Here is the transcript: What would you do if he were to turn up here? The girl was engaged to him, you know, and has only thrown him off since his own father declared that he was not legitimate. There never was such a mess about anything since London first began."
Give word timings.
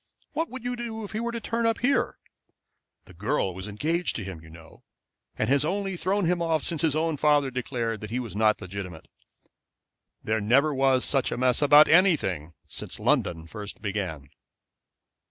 What 0.31 0.49
would 0.49 0.63
you 0.63 0.75
do 0.75 1.03
if 1.03 1.11
he 1.11 1.19
were 1.19 1.31
to 1.31 1.39
turn 1.39 1.67
up 1.67 1.77
here? 1.77 2.17
The 3.05 3.13
girl 3.13 3.53
was 3.53 3.67
engaged 3.67 4.15
to 4.15 4.23
him, 4.23 4.41
you 4.41 4.49
know, 4.49 4.83
and 5.37 5.47
has 5.47 5.63
only 5.63 5.95
thrown 5.95 6.25
him 6.25 6.41
off 6.41 6.63
since 6.63 6.81
his 6.81 6.95
own 6.95 7.17
father 7.17 7.51
declared 7.51 8.01
that 8.01 8.09
he 8.09 8.19
was 8.19 8.35
not 8.35 8.59
legitimate. 8.59 9.07
There 10.23 10.41
never 10.41 10.73
was 10.73 11.05
such 11.05 11.31
a 11.31 11.37
mess 11.37 11.61
about 11.61 11.87
anything 11.87 12.55
since 12.65 12.99
London 12.99 13.45
first 13.45 13.79
began." 13.79 14.29